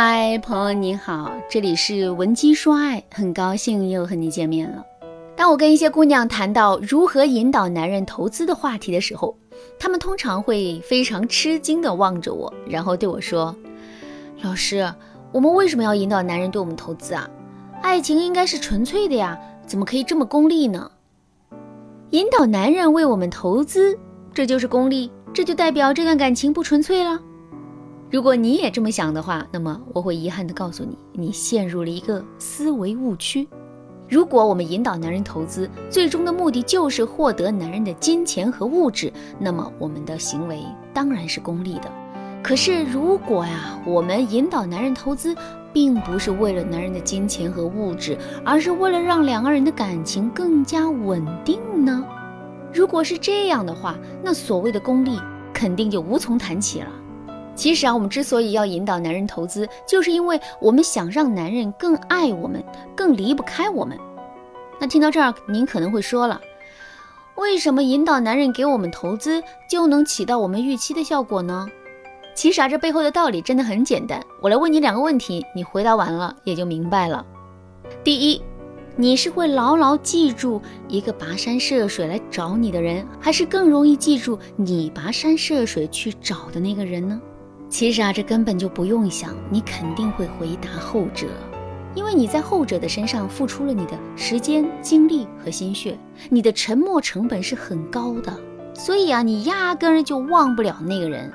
[0.00, 4.80] 嗨，朋友你好，这里是文姬说爱，很高兴又和你见面了。
[5.34, 9.36] 当我跟一些姑娘谈到如何引导男人投资的话题的时候，
[9.76, 13.52] 她们通常会非常吃惊地望着我，然后对我说
[14.40, 14.88] ：“老师，
[15.32, 17.28] 我们为什么要引导男人对我们投资啊？
[17.82, 19.36] 爱情应该是纯粹的呀，
[19.66, 20.88] 怎么可以这么功利呢？
[22.10, 23.98] 引导男人为我们投资，
[24.32, 27.20] 这就是功利，这就代表这段感情不纯粹了。”
[28.10, 33.46] 如果你也这么想的话，那么我会遗憾地告诉你，你陷入了一个思维误区。
[34.08, 41.92] 如果我们引导男人投资，最终的目的就是获得男人的金钱和物质，那么我们的行为当然是功利的。
[42.42, 45.36] 可是如果呀，我们引导男人投资，
[45.70, 52.02] 并不是为了男人的金钱和物质，而是为了让两个人的感情更加稳定呢？
[52.72, 55.18] 如果是这样的话，那所谓的功利
[55.52, 56.88] 肯定就无从谈起了。
[57.58, 62.62] 其实啊，我们之所以要引导男人投资，就是因为我们想让男人更爱我们，
[62.94, 63.98] 更离不开我们。
[64.78, 66.40] 那听到这儿，您可能会说了，
[67.34, 71.66] 为什么引导男人给我们投资就能起到我们预期的效果呢？
[72.32, 74.24] 其实啊，这背后的道理真的很简单。
[74.40, 77.26] 我来问你两个问题，你回答完了也就明白了。
[78.04, 78.40] 第一，
[78.94, 87.20] 你是会牢牢记住一个跋山涉水来找你的人，还是更容易记住你跋山涉水去找的那个人呢？
[87.68, 91.26] 其实啊，这根本就不用想，你肯定会回答后者，
[91.94, 95.96] 因为你在后者的身上付出了你的时间、精力和心血，
[96.30, 98.34] 你的沉默成本是很高的，
[98.74, 101.30] 所以啊，你压根儿就忘不了那个人。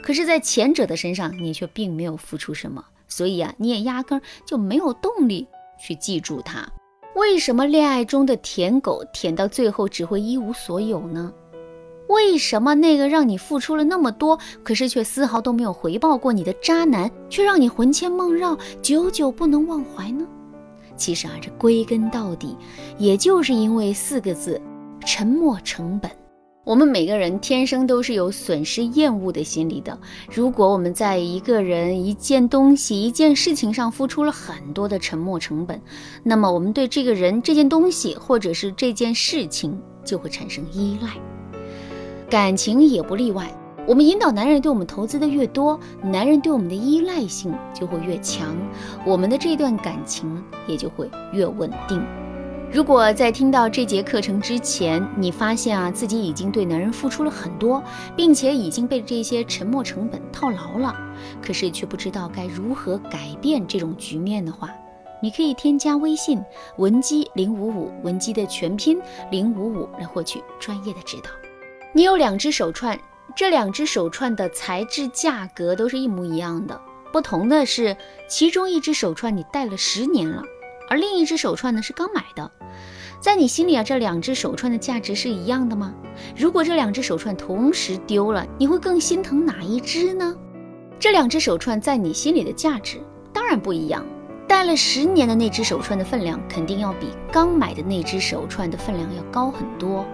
[0.00, 5.46] 可是，在前者的身上，你却并没有付出什么，所以啊，你也压根儿就没有动力
[5.78, 6.66] 去记住他。
[7.16, 11.32] 为什么恋爱中的舔狗舔到最后只会一无所有呢？
[12.08, 20.26] 为什么那个让你付出了那么多，可是却丝毫都没有回报过你的渣男，却让你魂牵梦绕，久久不能忘怀呢？
[20.96, 22.56] 其实啊，这归根到底，
[22.98, 24.60] 也就是因为四个字：
[25.04, 26.10] 沉没成本。
[26.62, 29.98] 我们每个人天生都是有损失厌恶的心理的。
[30.32, 35.80] 如果我们在一个人、一件东西、一件事情上付出了很多的沉没成本，
[36.22, 41.10] 那么我们对这个人、这件东西或者是这件事情就会产生依赖。
[42.34, 43.48] 感情也不例外。
[43.86, 48.56] 我们引导男人对我们投资的越多，男人对我们的依赖性就会越强，
[49.06, 52.04] 我们的这段感情也就会越稳定。
[52.72, 57.80] 如果在听到这节课程之前，你发现啊自己已经对男人付出了很多，
[58.16, 60.92] 并且已经被这些沉没成本套牢了，
[61.40, 64.70] 可是却不知道该如何改变这种局面的话，
[65.22, 66.42] 你可以添加微信
[66.78, 71.30] 文姬零五五，文姬的全拼零五五来获取专业的指导。
[71.96, 72.98] 你有两只手串，
[73.36, 76.78] 这两只手串的材质、价格都是一模一样的，
[77.12, 77.96] 不同的是，
[78.28, 80.42] 其中一只手串你戴了十年了，
[80.90, 82.50] 而另一只手串呢是刚买的。
[83.20, 85.94] 在你心里啊，这两只手串的价值是一样的吗？
[86.36, 90.36] 如果这两只手串同时丢了，你会更心疼哪一只呢？
[90.98, 93.00] 这两只手串在你心里的价值
[93.32, 94.04] 当然不一样，
[94.48, 100.04] 戴了十年的那只手串的分量肯定要比刚买的那只手串的分量要高很多。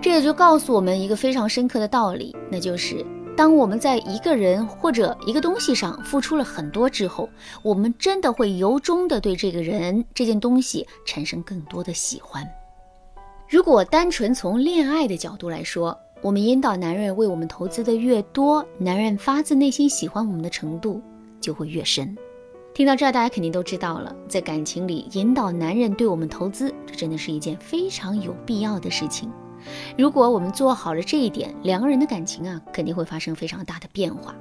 [0.00, 3.04] 这也就告诉我们一个非常深刻的道理，那就是
[3.36, 7.28] 当我们在一个人或者一个东西上付出了很多之后，
[7.62, 12.48] 我们真的会由衷的对这个人、这件东西产生更多的喜欢。
[13.48, 21.02] 如果单纯从恋爱的角度来说，我们引导男人为我们投资的越多，男人发自内心喜欢我们的程度
[21.40, 22.16] 就会越深。
[22.72, 29.28] 听到这儿，大家肯定都知道了，在感情里引导男人对我们投资，这真的是一件非常有必要的事情。
[29.96, 34.34] 如果我们做好了这一点，两个人的感情啊，肯定会发生非常大的变化。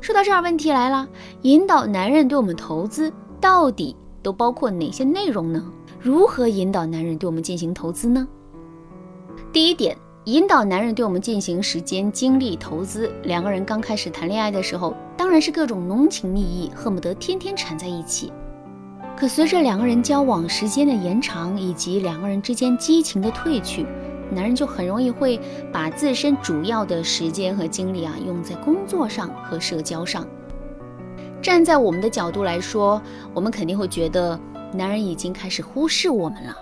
[0.00, 1.08] 说到这儿，问题来了：
[1.42, 5.62] 引导男人对我们投资，到底都包括哪些内容呢？
[6.00, 8.26] 如何引导男人对我们进行投资呢？
[9.52, 13.10] 第一点，引导男人对我们进行时间、精力投资。
[13.24, 18.32] 两个人刚开始谈恋爱的时候，当然是各种浓情蜜意，恨不得天天缠在一起。
[19.16, 23.84] 可随着两个人交往时间的延长，以及两个人之间激情的褪去，
[24.30, 25.40] 男人就很容易会
[25.72, 30.26] 把自身主要的时间和精力啊用在工作上和社交上。
[31.42, 33.00] 站在我们的角度来说，
[33.34, 34.38] 我们肯定会觉得
[34.72, 36.56] 男人已经开始忽视我们了。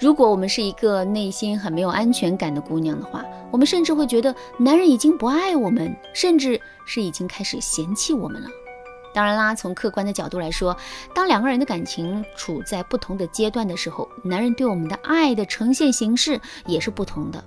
[0.00, 8.48] 如果我们是一个内心很没有安全感的姑娘的话，我们甚至会觉得男人已经不爱我们，甚至是已经开始嫌弃我们了。
[9.14, 10.76] 当然啦，从客观的角度来说，
[11.14, 17.42] 当两个人的感情处在不同的阶段的时候，男人对我们的爱的呈现形式也是不同的。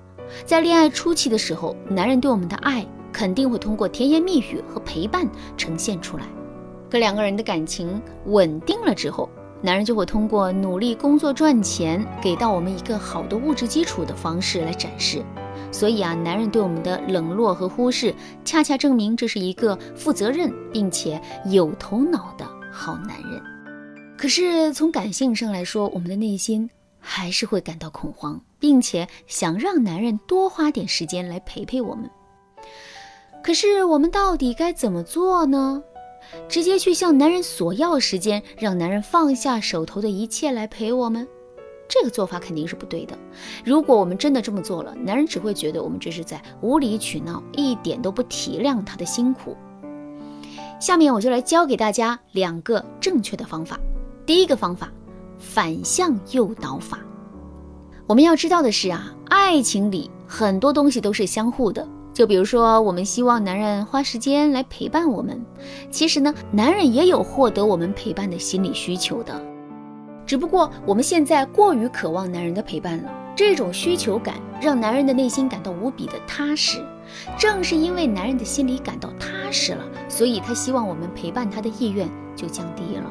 [0.45, 6.23] 在恋爱初期的时候，男人对我们的爱肯定会通过甜言蜜语和陪伴呈现出来。
[6.89, 9.29] 可两个人的感情稳定了之后，
[9.61, 15.21] 男人就会通过努力工作赚钱，给到我们一个好的物质基础的方式来展示。
[15.71, 23.41] 所以啊，男人对我们的冷落和忽视，恰恰证明这是一个负责任并且有头脑的好男人。
[24.17, 26.69] 可是从感性上来说，我们的内心
[26.99, 32.09] 还是会感到恐慌，并且想让男人多花点时间来陪陪我们。
[33.43, 35.83] 可是我们到底该怎么做呢？
[36.49, 41.25] 直接去向男人索要时间，让男人放下手头的一切来陪我们，
[41.87, 43.17] 这个做法肯定是不对的。
[43.63, 49.55] 如果我们真的这么做了，男人只会觉得我们这是在无理取闹，一点都不体谅他的辛苦。
[50.79, 53.79] 下面我就来教给大家两个正确的方法。
[54.25, 54.91] 第一个方法，
[55.39, 56.99] 反向诱导法。
[58.05, 61.87] 我们要知道的是啊，爱情里很多东西都是相互的。
[62.13, 65.39] 就比如说，我们希望男人花时间来陪伴我们，
[65.91, 69.39] 其实呢，男人也有获得我们陪伴的心理需求的，
[70.27, 76.85] 只不过我们现在过于渴望男人的陪伴了，这种需求感让男人的内心感到无比的踏实。
[77.39, 83.09] 正是因为男人的心里感到踏实了，所以他希望我们陪伴他的意愿就降低了。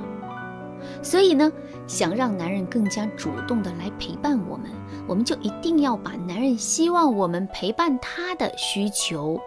[1.03, 1.51] 所以呢，
[1.87, 4.71] 想让男人更加主动的来陪伴我们。
[5.09, 9.41] 我们就一定要把男人希望我们陪伴他的需求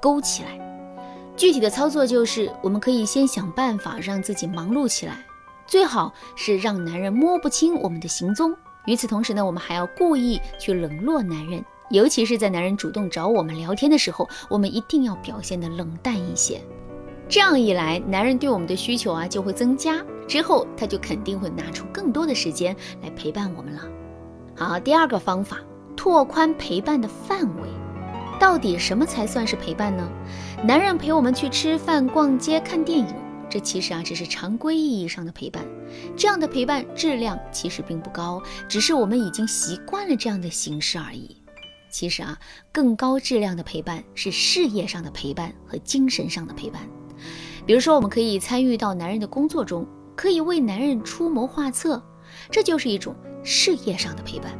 [0.00, 0.60] 勾起来。
[1.36, 5.18] 具体的操作就是，我们可以先想办法让自己忙碌起来，
[5.66, 8.54] 最好是让男人摸不清我们的行踪。
[8.86, 16.60] 与此同时呢，我们还要故意去冷落男人，尤其是在男人主动找我们聊天的时候，我们一定要表现的冷淡一些。
[17.28, 23.82] 这样一来，男人对我们的需求啊就会增加，之后他就肯定会拿出更多的时间来陪伴我们了。
[24.56, 25.58] 好，第二个方法，
[25.96, 27.68] 拓宽陪伴的范围。
[28.38, 30.08] 到底什么才算是陪伴呢？
[30.62, 33.06] 男人陪我们去吃饭、逛街、看电影，
[33.56, 35.64] 这其实啊只是常规意义上的陪伴。
[36.14, 41.40] 这样的陪伴质量其实并不高，只是我们已经习惯了这样的形式而已。
[41.90, 42.38] 其实啊，
[42.70, 46.82] 更高质量的陪伴是事业上的陪伴和精神上的陪伴。
[47.64, 52.04] 比如说，我们可以参与到男人的工作中，可以为男人出谋划策。
[52.50, 54.52] 这就是一种事业上的陪伴。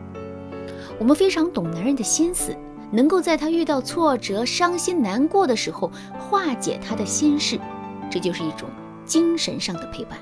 [0.98, 2.56] 我们非常懂男人的心思，
[2.90, 7.60] 能够在他遇到挫折、伤心难过的时候化解他的心事，
[8.10, 8.70] 这就是一种
[9.06, 10.18] 精神上的陪伴。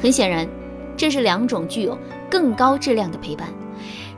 [0.00, 0.48] 很显然，
[0.96, 1.98] 这是两种具有
[2.30, 3.48] 更高质量的陪伴。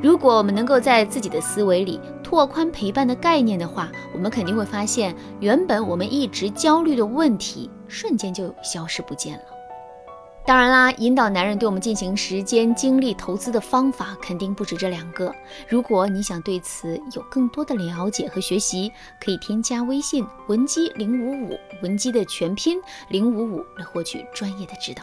[0.02, 9.55] 如果我们能够在自己的思维里拓宽陪伴的概念的话，我们肯定会发现，原本我们一直焦虑的问题瞬间就消失不见了。
[10.46, 15.34] 当然啦，引导男人对我们进行时间、精力投资的方法肯定不止这两个。
[15.68, 22.78] 如果你想对此有更多的了解和学习，可以添加微信文姬零五五，文姬的全拼
[23.08, 25.02] 零五五来获取专业的指导。